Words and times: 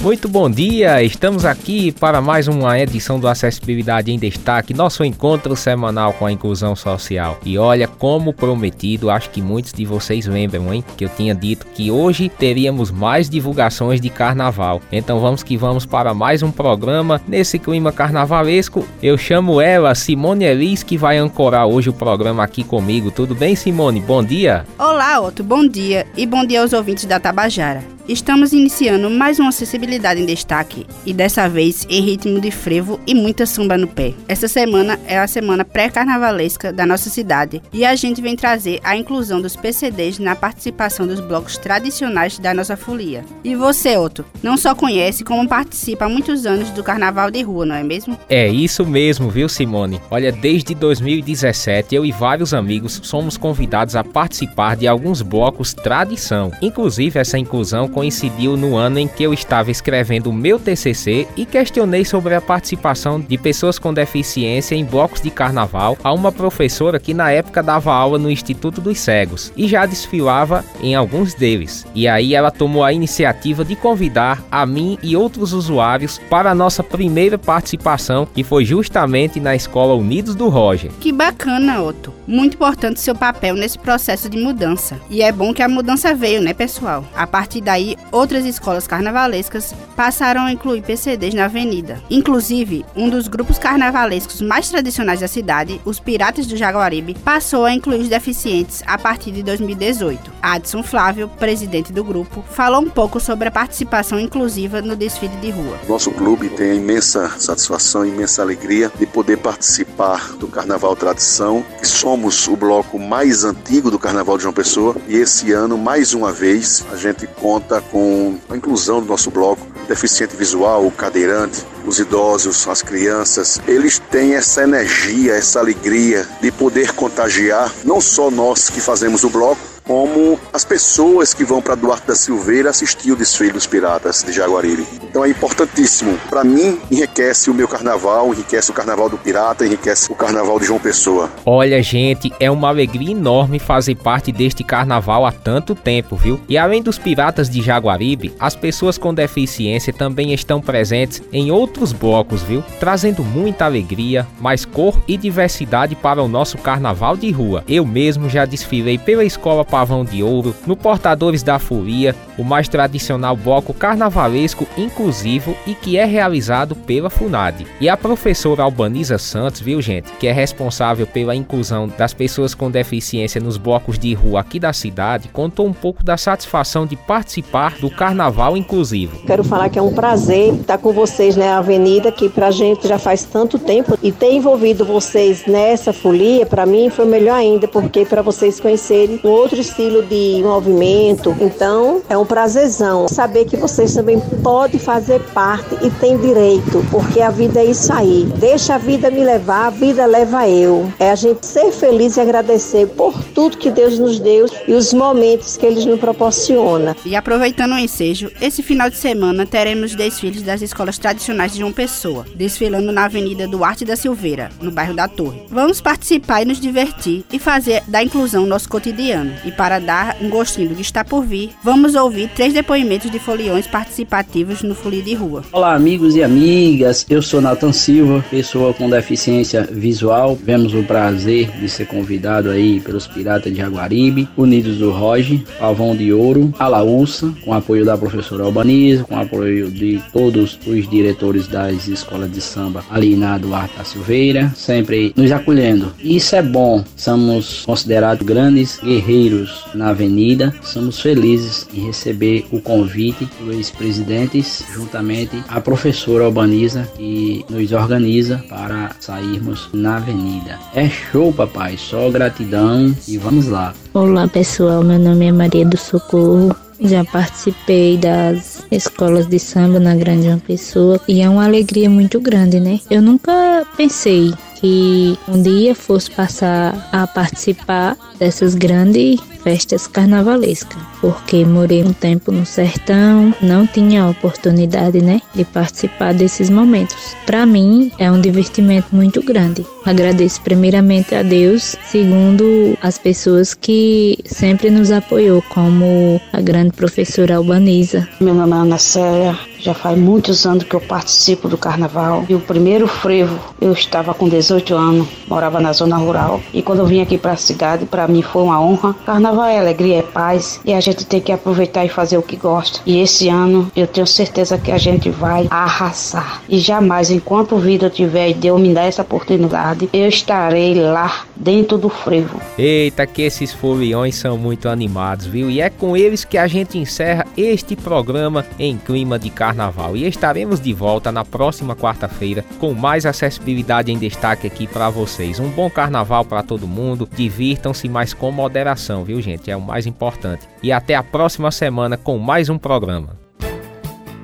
Muito 0.00 0.28
bom 0.28 0.48
dia, 0.48 1.02
estamos 1.02 1.44
aqui 1.44 1.90
para 1.90 2.20
mais 2.20 2.46
uma 2.46 2.78
edição 2.78 3.18
do 3.18 3.26
Acessibilidade 3.26 4.12
em 4.12 4.18
Destaque, 4.18 4.72
nosso 4.72 5.04
encontro 5.04 5.56
semanal 5.56 6.12
com 6.12 6.24
a 6.24 6.30
inclusão 6.30 6.76
social. 6.76 7.36
E 7.44 7.58
olha, 7.58 7.88
como 7.88 8.32
prometido, 8.32 9.10
acho 9.10 9.28
que 9.28 9.42
muitos 9.42 9.72
de 9.72 9.84
vocês 9.84 10.24
lembram, 10.24 10.72
hein? 10.72 10.84
Que 10.96 11.04
eu 11.04 11.08
tinha 11.08 11.34
dito 11.34 11.66
que 11.74 11.90
hoje 11.90 12.28
teríamos 12.28 12.92
mais 12.92 13.28
divulgações 13.28 14.00
de 14.00 14.08
carnaval. 14.08 14.80
Então 14.92 15.18
vamos 15.18 15.42
que 15.42 15.56
vamos 15.56 15.84
para 15.84 16.14
mais 16.14 16.44
um 16.44 16.52
programa 16.52 17.20
nesse 17.26 17.58
clima 17.58 17.90
carnavalesco. 17.90 18.86
Eu 19.02 19.18
chamo 19.18 19.60
ela, 19.60 19.96
Simone 19.96 20.44
Elis, 20.44 20.84
que 20.84 20.96
vai 20.96 21.18
ancorar 21.18 21.66
hoje 21.66 21.90
o 21.90 21.92
programa 21.92 22.44
aqui 22.44 22.62
comigo. 22.62 23.10
Tudo 23.10 23.34
bem, 23.34 23.56
Simone? 23.56 24.00
Bom 24.00 24.22
dia. 24.22 24.64
Olá, 24.78 25.20
Otto, 25.20 25.42
bom 25.42 25.66
dia 25.66 26.06
e 26.16 26.24
bom 26.24 26.46
dia 26.46 26.62
aos 26.62 26.72
ouvintes 26.72 27.04
da 27.04 27.18
Tabajara. 27.18 27.82
Estamos 28.08 28.54
iniciando 28.54 29.10
mais 29.10 29.38
uma 29.38 29.50
acessibilidade 29.50 29.87
em 29.96 30.26
destaque 30.26 30.86
e 31.04 31.12
dessa 31.12 31.48
vez 31.48 31.86
em 31.88 32.00
ritmo 32.02 32.40
de 32.40 32.50
frevo 32.50 33.00
e 33.06 33.14
muita 33.14 33.46
samba 33.46 33.78
no 33.78 33.86
pé. 33.86 34.12
Essa 34.28 34.46
semana 34.46 34.98
é 35.06 35.18
a 35.18 35.26
semana 35.26 35.64
pré-carnavalesca 35.64 36.72
da 36.72 36.84
nossa 36.84 37.08
cidade 37.08 37.62
e 37.72 37.84
a 37.84 37.94
gente 37.96 38.20
vem 38.20 38.36
trazer 38.36 38.80
a 38.84 38.96
inclusão 38.96 39.40
dos 39.40 39.56
PCDs 39.56 40.18
na 40.18 40.36
participação 40.36 41.06
dos 41.06 41.20
blocos 41.20 41.56
tradicionais 41.56 42.38
da 42.38 42.52
nossa 42.52 42.76
folia. 42.76 43.24
E 43.42 43.54
você, 43.54 43.96
Otto, 43.96 44.24
não 44.42 44.56
só 44.56 44.74
conhece 44.74 45.24
como 45.24 45.48
participa 45.48 46.04
há 46.04 46.08
muitos 46.08 46.44
anos 46.44 46.70
do 46.70 46.84
carnaval 46.84 47.30
de 47.30 47.42
rua, 47.42 47.64
não 47.64 47.74
é 47.74 47.82
mesmo? 47.82 48.18
É 48.28 48.48
isso 48.48 48.84
mesmo, 48.84 49.30
viu, 49.30 49.48
Simone? 49.48 50.00
Olha, 50.10 50.30
desde 50.30 50.74
2017 50.74 51.94
eu 51.94 52.04
e 52.04 52.12
vários 52.12 52.52
amigos 52.52 53.00
somos 53.02 53.36
convidados 53.36 53.96
a 53.96 54.04
participar 54.04 54.76
de 54.76 54.86
alguns 54.86 55.22
blocos 55.22 55.72
tradição. 55.72 56.52
Inclusive 56.60 57.18
essa 57.18 57.38
inclusão 57.38 57.88
coincidiu 57.88 58.56
no 58.56 58.76
ano 58.76 58.98
em 58.98 59.08
que 59.08 59.22
eu 59.22 59.32
estava 59.32 59.70
escrevendo 59.78 60.30
o 60.30 60.32
meu 60.32 60.58
TCC 60.58 61.26
e 61.36 61.46
questionei 61.46 62.04
sobre 62.04 62.34
a 62.34 62.40
participação 62.40 63.20
de 63.20 63.38
pessoas 63.38 63.78
com 63.78 63.94
deficiência 63.94 64.74
em 64.74 64.84
blocos 64.84 65.20
de 65.20 65.30
carnaval 65.30 65.96
a 66.02 66.12
uma 66.12 66.30
professora 66.30 66.98
que 66.98 67.14
na 67.14 67.30
época 67.30 67.62
dava 67.62 67.92
aula 67.92 68.18
no 68.18 68.30
Instituto 68.30 68.80
dos 68.80 68.98
Cegos 68.98 69.52
e 69.56 69.66
já 69.68 69.86
desfilava 69.86 70.64
em 70.82 70.94
alguns 70.94 71.34
deles. 71.34 71.86
E 71.94 72.06
aí 72.08 72.34
ela 72.34 72.50
tomou 72.50 72.84
a 72.84 72.92
iniciativa 72.92 73.64
de 73.64 73.76
convidar 73.76 74.42
a 74.50 74.66
mim 74.66 74.98
e 75.02 75.16
outros 75.16 75.52
usuários 75.52 76.18
para 76.28 76.50
a 76.50 76.54
nossa 76.54 76.82
primeira 76.82 77.38
participação, 77.38 78.26
que 78.26 78.42
foi 78.42 78.64
justamente 78.64 79.40
na 79.40 79.54
Escola 79.54 79.94
Unidos 79.94 80.34
do 80.34 80.48
Roger. 80.48 80.90
Que 81.00 81.12
bacana, 81.12 81.80
Otto. 81.82 82.12
Muito 82.26 82.54
importante 82.54 83.00
seu 83.00 83.14
papel 83.14 83.54
nesse 83.54 83.78
processo 83.78 84.28
de 84.28 84.38
mudança. 84.38 85.00
E 85.08 85.22
é 85.22 85.30
bom 85.30 85.54
que 85.54 85.62
a 85.62 85.68
mudança 85.68 86.14
veio, 86.14 86.42
né, 86.42 86.52
pessoal? 86.52 87.04
A 87.14 87.26
partir 87.26 87.60
daí 87.60 87.96
outras 88.10 88.44
escolas 88.44 88.86
carnavalescas 88.86 89.67
passaram 89.96 90.42
a 90.42 90.52
incluir 90.52 90.82
PCDs 90.82 91.34
na 91.34 91.46
avenida. 91.46 92.02
Inclusive, 92.10 92.84
um 92.94 93.08
dos 93.08 93.28
grupos 93.28 93.58
carnavalescos 93.58 94.40
mais 94.40 94.68
tradicionais 94.68 95.20
da 95.20 95.28
cidade, 95.28 95.80
os 95.84 95.98
Piratas 95.98 96.46
do 96.46 96.56
Jaguaribe, 96.56 97.14
passou 97.14 97.64
a 97.64 97.72
incluir 97.72 98.00
os 98.00 98.08
deficientes 98.08 98.82
a 98.86 98.96
partir 98.96 99.32
de 99.32 99.42
2018. 99.42 100.30
Adson 100.42 100.82
Flávio, 100.82 101.28
presidente 101.28 101.92
do 101.92 102.04
grupo, 102.04 102.44
falou 102.50 102.80
um 102.80 102.90
pouco 102.90 103.20
sobre 103.20 103.48
a 103.48 103.50
participação 103.50 104.18
inclusiva 104.18 104.80
no 104.80 104.96
desfile 104.96 105.36
de 105.36 105.50
rua. 105.50 105.78
Nosso 105.88 106.10
clube 106.10 106.48
tem 106.48 106.70
a 106.70 106.74
imensa 106.74 107.28
satisfação, 107.38 108.04
imensa 108.04 108.42
alegria 108.42 108.90
de 108.98 109.06
poder 109.06 109.38
participar 109.38 110.32
do 110.34 110.48
Carnaval 110.48 110.94
Tradição. 110.96 111.64
Somos 111.82 112.46
o 112.48 112.56
bloco 112.56 112.98
mais 112.98 113.44
antigo 113.44 113.90
do 113.90 113.98
Carnaval 113.98 114.36
de 114.36 114.42
João 114.42 114.54
Pessoa 114.54 114.96
e 115.06 115.16
esse 115.16 115.52
ano, 115.52 115.76
mais 115.76 116.14
uma 116.14 116.32
vez, 116.32 116.84
a 116.92 116.96
gente 116.96 117.26
conta 117.26 117.80
com 117.80 118.36
a 118.48 118.56
inclusão 118.56 119.00
do 119.00 119.06
nosso 119.06 119.30
bloco, 119.30 119.57
deficiente 119.88 120.36
visual, 120.36 120.86
o 120.86 120.90
cadeirante, 120.90 121.66
os 121.86 121.98
idosos, 121.98 122.68
as 122.68 122.82
crianças, 122.82 123.60
eles 123.66 123.98
têm 123.98 124.34
essa 124.34 124.62
energia, 124.62 125.34
essa 125.34 125.58
alegria 125.58 126.28
de 126.40 126.52
poder 126.52 126.92
contagiar 126.92 127.72
não 127.84 128.00
só 128.00 128.30
nós 128.30 128.68
que 128.68 128.80
fazemos 128.80 129.24
o 129.24 129.30
bloco, 129.30 129.60
como 129.88 130.38
as 130.52 130.66
pessoas 130.66 131.32
que 131.32 131.44
vão 131.44 131.62
para 131.62 131.74
Duarte 131.74 132.06
da 132.06 132.14
Silveira 132.14 132.68
assistir 132.68 133.10
o 133.10 133.16
desfile 133.16 133.52
dos 133.52 133.66
piratas 133.66 134.22
de 134.22 134.32
Jaguaribe. 134.32 134.86
Então 135.02 135.24
é 135.24 135.30
importantíssimo. 135.30 136.18
Para 136.28 136.44
mim, 136.44 136.78
enriquece 136.90 137.50
o 137.50 137.54
meu 137.54 137.66
carnaval, 137.66 138.28
enriquece 138.34 138.70
o 138.70 138.74
carnaval 138.74 139.08
do 139.08 139.16
pirata, 139.16 139.64
enriquece 139.64 140.12
o 140.12 140.14
carnaval 140.14 140.60
de 140.60 140.66
João 140.66 140.78
Pessoa. 140.78 141.30
Olha, 141.46 141.82
gente, 141.82 142.30
é 142.38 142.50
uma 142.50 142.68
alegria 142.68 143.12
enorme 143.12 143.58
fazer 143.58 143.94
parte 143.94 144.30
deste 144.30 144.62
carnaval 144.62 145.24
há 145.24 145.32
tanto 145.32 145.74
tempo, 145.74 146.16
viu? 146.16 146.38
E 146.46 146.58
além 146.58 146.82
dos 146.82 146.98
piratas 146.98 147.48
de 147.48 147.62
Jaguaribe, 147.62 148.34
as 148.38 148.54
pessoas 148.54 148.98
com 148.98 149.14
deficiência 149.14 149.92
também 149.92 150.34
estão 150.34 150.60
presentes 150.60 151.22
em 151.32 151.50
outros 151.50 151.92
blocos, 151.92 152.42
viu? 152.42 152.62
Trazendo 152.78 153.24
muita 153.24 153.64
alegria, 153.64 154.26
mais 154.38 154.66
cor 154.66 155.00
e 155.08 155.16
diversidade 155.16 155.94
para 155.94 156.22
o 156.22 156.28
nosso 156.28 156.58
carnaval 156.58 157.16
de 157.16 157.30
rua. 157.30 157.64
Eu 157.66 157.86
mesmo 157.86 158.28
já 158.28 158.44
desfilei 158.44 158.98
pela 158.98 159.24
escola 159.24 159.64
Pavão 159.78 160.04
de 160.04 160.24
Ouro, 160.24 160.56
no 160.66 160.76
Portadores 160.76 161.44
da 161.44 161.56
Folia, 161.60 162.12
o 162.36 162.42
mais 162.42 162.66
tradicional 162.66 163.36
bloco 163.36 163.72
carnavalesco 163.72 164.66
inclusivo 164.76 165.54
e 165.68 165.72
que 165.72 165.96
é 165.96 166.04
realizado 166.04 166.74
pela 166.74 167.08
FUNAD. 167.08 167.64
E 167.80 167.88
a 167.88 167.96
professora 167.96 168.64
Albaniza 168.64 169.18
Santos, 169.18 169.60
viu 169.60 169.80
gente, 169.80 170.10
que 170.18 170.26
é 170.26 170.32
responsável 170.32 171.06
pela 171.06 171.32
inclusão 171.32 171.86
das 171.96 172.12
pessoas 172.12 172.56
com 172.56 172.68
deficiência 172.68 173.40
nos 173.40 173.56
blocos 173.56 174.00
de 174.00 174.12
rua 174.14 174.40
aqui 174.40 174.58
da 174.58 174.72
cidade, 174.72 175.28
contou 175.28 175.64
um 175.64 175.72
pouco 175.72 176.02
da 176.02 176.16
satisfação 176.16 176.84
de 176.84 176.96
participar 176.96 177.76
do 177.78 177.88
carnaval 177.88 178.56
inclusivo. 178.56 179.16
Quero 179.28 179.44
falar 179.44 179.68
que 179.68 179.78
é 179.78 179.82
um 179.82 179.94
prazer 179.94 180.54
estar 180.54 180.78
com 180.78 180.92
vocês 180.92 181.36
na 181.36 181.58
avenida, 181.58 182.10
que 182.10 182.28
pra 182.28 182.50
gente 182.50 182.88
já 182.88 182.98
faz 182.98 183.22
tanto 183.22 183.60
tempo 183.60 183.96
e 184.02 184.10
ter 184.10 184.32
envolvido 184.32 184.84
vocês 184.84 185.46
nessa 185.46 185.92
folia, 185.92 186.44
para 186.44 186.66
mim 186.66 186.90
foi 186.90 187.04
melhor 187.04 187.36
ainda, 187.36 187.68
porque 187.68 188.04
para 188.04 188.22
vocês 188.22 188.58
conhecerem 188.58 189.20
um 189.22 189.28
outro 189.28 189.67
estilo 189.68 190.02
de 190.02 190.40
movimento. 190.42 191.36
Então, 191.40 192.02
é 192.08 192.16
um 192.16 192.24
prazerzão 192.24 193.06
saber 193.08 193.44
que 193.44 193.56
vocês 193.56 193.94
também 193.94 194.18
podem 194.42 194.80
fazer 194.80 195.20
parte 195.32 195.76
e 195.82 195.90
têm 195.90 196.16
direito, 196.18 196.84
porque 196.90 197.20
a 197.20 197.30
vida 197.30 197.60
é 197.60 197.66
isso 197.66 197.92
aí. 197.92 198.26
Deixa 198.38 198.74
a 198.74 198.78
vida 198.78 199.10
me 199.10 199.22
levar, 199.22 199.66
a 199.66 199.70
vida 199.70 200.06
leva 200.06 200.48
eu. 200.48 200.90
É 200.98 201.10
a 201.10 201.14
gente 201.14 201.46
ser 201.46 201.70
feliz 201.72 202.16
e 202.16 202.20
agradecer 202.20 202.86
por 202.88 203.14
tudo 203.34 203.56
que 203.56 203.70
Deus 203.70 203.98
nos 203.98 204.18
deu 204.18 204.46
e 204.66 204.72
os 204.72 204.92
momentos 204.92 205.56
que 205.56 205.66
Ele 205.66 205.84
nos 205.84 206.00
proporciona. 206.00 206.96
E 207.04 207.14
aproveitando 207.14 207.72
o 207.72 207.78
ensejo, 207.78 208.30
esse 208.40 208.62
final 208.62 208.88
de 208.88 208.96
semana 208.96 209.46
teremos 209.46 209.94
desfiles 209.94 210.42
das 210.42 210.62
escolas 210.62 210.98
tradicionais 210.98 211.52
de 211.52 211.58
João 211.58 211.72
Pessoa, 211.72 212.24
desfilando 212.34 212.92
na 212.92 213.04
Avenida 213.04 213.46
Duarte 213.46 213.84
da 213.84 213.96
Silveira, 213.96 214.50
no 214.60 214.70
bairro 214.70 214.94
da 214.94 215.08
Torre. 215.08 215.42
Vamos 215.48 215.80
participar 215.80 216.42
e 216.42 216.46
nos 216.46 216.60
divertir 216.60 217.24
e 217.32 217.38
fazer 217.38 217.82
da 217.86 218.02
inclusão 218.02 218.46
nosso 218.46 218.68
cotidiano. 218.68 219.32
E 219.44 219.52
para 219.58 219.80
dar 219.80 220.16
um 220.22 220.30
gostinho 220.30 220.68
do 220.68 220.76
que 220.76 220.82
está 220.82 221.04
por 221.04 221.24
vir, 221.24 221.50
vamos 221.64 221.96
ouvir 221.96 222.30
três 222.32 222.54
depoimentos 222.54 223.10
de 223.10 223.18
foliões 223.18 223.66
participativos 223.66 224.62
no 224.62 224.72
Folia 224.72 225.02
de 225.02 225.14
Rua. 225.14 225.42
Olá, 225.50 225.74
amigos 225.74 226.14
e 226.14 226.22
amigas. 226.22 227.04
Eu 227.10 227.20
sou 227.20 227.40
Nathan 227.40 227.72
Silva, 227.72 228.24
pessoa 228.30 228.72
com 228.72 228.88
deficiência 228.88 229.68
visual. 229.68 230.36
Tivemos 230.36 230.74
o 230.74 230.84
prazer 230.84 231.50
de 231.58 231.68
ser 231.68 231.86
convidado 231.86 232.50
aí 232.50 232.78
pelos 232.78 233.08
Piratas 233.08 233.52
de 233.52 233.58
Jaguaribe, 233.58 234.28
Unidos 234.36 234.78
do 234.78 234.92
Roge, 234.92 235.44
Pavão 235.58 235.96
de 235.96 236.12
Ouro, 236.12 236.54
Alaúça, 236.56 237.34
com 237.44 237.52
apoio 237.52 237.84
da 237.84 237.98
professora 237.98 238.44
Albaniza, 238.44 239.02
com 239.02 239.18
apoio 239.18 239.72
de 239.72 240.00
todos 240.12 240.56
os 240.64 240.88
diretores 240.88 241.48
das 241.48 241.88
escolas 241.88 242.30
de 242.30 242.40
samba 242.40 242.84
ali 242.88 243.16
na 243.16 243.36
Duarte 243.36 243.76
da 243.76 243.82
Silveira, 243.82 244.52
sempre 244.54 245.12
nos 245.16 245.32
acolhendo. 245.32 245.92
Isso 245.98 246.36
é 246.36 246.42
bom, 246.42 246.84
somos 246.94 247.64
considerados 247.66 248.24
grandes 248.24 248.78
guerreiros 248.78 249.47
na 249.74 249.88
avenida. 249.90 250.54
Somos 250.62 251.00
felizes 251.00 251.68
em 251.72 251.86
receber 251.86 252.46
o 252.50 252.60
convite 252.60 253.28
dos 253.40 253.70
presidentes, 253.70 254.64
juntamente 254.72 255.42
a 255.48 255.60
professora 255.60 256.24
Albaniza, 256.24 256.88
que 256.96 257.44
nos 257.48 257.72
organiza 257.72 258.42
para 258.48 258.90
sairmos 259.00 259.68
na 259.72 259.96
avenida. 259.96 260.58
É 260.74 260.88
show, 260.88 261.32
papai, 261.32 261.76
só 261.76 262.10
gratidão 262.10 262.94
e 263.06 263.16
vamos 263.16 263.46
lá. 263.46 263.74
Olá, 263.94 264.28
pessoal, 264.28 264.82
meu 264.82 264.98
nome 264.98 265.26
é 265.26 265.32
Maria 265.32 265.64
do 265.64 265.76
Socorro. 265.76 266.54
Já 266.80 267.04
participei 267.04 267.96
das 267.96 268.64
escolas 268.70 269.26
de 269.26 269.38
samba 269.38 269.80
na 269.80 269.96
Grande 269.96 270.40
Pessoa 270.46 271.00
e 271.08 271.20
é 271.20 271.28
uma 271.28 271.44
alegria 271.44 271.90
muito 271.90 272.20
grande, 272.20 272.60
né? 272.60 272.78
Eu 272.88 273.02
nunca 273.02 273.66
pensei 273.76 274.32
que 274.60 275.16
um 275.28 275.40
dia 275.40 275.74
fosse 275.74 276.10
passar 276.10 276.88
a 276.92 277.06
participar 277.06 277.96
dessas 278.18 278.54
grandes 278.54 279.20
festas 279.42 279.86
carnavalescas, 279.86 280.78
porque 281.00 281.44
morei 281.44 281.82
um 281.82 281.92
tempo 281.92 282.32
no 282.32 282.44
sertão, 282.44 283.32
não 283.40 283.66
tinha 283.66 284.06
oportunidade, 284.06 285.00
né, 285.00 285.22
de 285.34 285.44
participar 285.44 286.12
desses 286.12 286.50
momentos. 286.50 287.16
Para 287.24 287.46
mim 287.46 287.90
é 287.98 288.10
um 288.10 288.20
divertimento 288.20 288.94
muito 288.94 289.22
grande. 289.22 289.64
Agradeço 289.84 290.40
primeiramente 290.42 291.14
a 291.14 291.22
Deus, 291.22 291.76
segundo 291.86 292.76
as 292.82 292.98
pessoas 292.98 293.54
que 293.54 294.18
sempre 294.26 294.70
nos 294.70 294.90
apoiou, 294.90 295.40
como 295.48 296.20
a 296.32 296.40
grande 296.40 296.72
professora 296.72 297.36
Albaniza. 297.36 298.08
Meu 298.20 298.34
nome 298.34 298.52
é 298.52 298.56
Ana 298.56 298.78
Célia, 298.78 299.38
já 299.58 299.74
faz 299.74 299.98
muitos 299.98 300.46
anos 300.46 300.64
que 300.64 300.74
eu 300.74 300.80
participo 300.80 301.48
do 301.48 301.58
carnaval. 301.58 302.24
E 302.28 302.34
o 302.34 302.40
primeiro 302.40 302.86
frevo, 302.86 303.38
eu 303.60 303.72
estava 303.72 304.14
com 304.14 304.28
18 304.28 304.74
anos, 304.74 305.08
morava 305.26 305.60
na 305.60 305.72
zona 305.72 305.96
rural. 305.96 306.40
E 306.52 306.62
quando 306.62 306.80
eu 306.80 306.86
vim 306.86 307.00
aqui 307.00 307.18
para 307.18 307.32
a 307.32 307.36
cidade, 307.36 307.86
para 307.86 308.08
mim 308.08 308.22
foi 308.22 308.42
uma 308.42 308.60
honra. 308.60 308.94
Carnaval 309.04 309.44
é 309.44 309.58
alegria, 309.58 309.98
é 309.98 310.02
paz. 310.02 310.60
E 310.64 310.72
a 310.72 310.80
gente 310.80 311.04
tem 311.04 311.20
que 311.20 311.32
aproveitar 311.32 311.84
e 311.84 311.88
fazer 311.88 312.16
o 312.16 312.22
que 312.22 312.36
gosta. 312.36 312.80
E 312.86 313.00
esse 313.00 313.28
ano 313.28 313.70
eu 313.74 313.86
tenho 313.86 314.06
certeza 314.06 314.58
que 314.58 314.70
a 314.70 314.78
gente 314.78 315.10
vai 315.10 315.46
arrasar. 315.50 316.42
E 316.48 316.58
jamais, 316.58 317.10
enquanto 317.10 317.56
vida 317.56 317.90
tiver 317.90 318.30
e 318.30 318.34
Deus 318.34 318.60
me 318.60 318.72
dar 318.72 318.84
essa 318.84 319.02
oportunidade, 319.02 319.88
eu 319.92 320.08
estarei 320.08 320.74
lá 320.74 321.24
dentro 321.36 321.76
do 321.76 321.88
frevo. 321.88 322.40
Eita, 322.56 323.06
que 323.06 323.22
esses 323.22 323.52
foliões 323.52 324.14
são 324.16 324.36
muito 324.38 324.68
animados, 324.68 325.26
viu? 325.26 325.50
E 325.50 325.60
é 325.60 325.70
com 325.70 325.96
eles 325.96 326.24
que 326.24 326.38
a 326.38 326.46
gente 326.46 326.78
encerra 326.78 327.26
este 327.36 327.76
programa 327.76 328.44
em 328.58 328.76
clima 328.76 329.18
de 329.18 329.30
carnaval 329.30 329.57
carnaval 329.58 329.96
e 329.96 330.06
estaremos 330.06 330.60
de 330.60 330.72
volta 330.72 331.10
na 331.10 331.24
próxima 331.24 331.74
quarta-feira 331.74 332.44
com 332.60 332.72
mais 332.72 333.04
acessibilidade 333.04 333.90
em 333.90 333.98
destaque 333.98 334.46
aqui 334.46 334.68
para 334.68 334.88
vocês. 334.88 335.40
Um 335.40 335.48
bom 335.48 335.68
carnaval 335.68 336.24
para 336.24 336.44
todo 336.44 336.68
mundo, 336.68 337.08
divirtam-se, 337.12 337.88
mas 337.88 338.14
com 338.14 338.30
moderação, 338.30 339.04
viu, 339.04 339.20
gente? 339.20 339.50
É 339.50 339.56
o 339.56 339.60
mais 339.60 339.86
importante. 339.86 340.46
E 340.62 340.70
até 340.70 340.94
a 340.94 341.02
próxima 341.02 341.50
semana 341.50 341.96
com 341.96 342.18
mais 342.18 342.48
um 342.48 342.56
programa. 342.56 343.18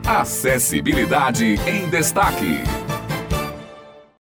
Acessibilidade 0.07 1.59
em 1.67 1.89
destaque. 1.89 2.63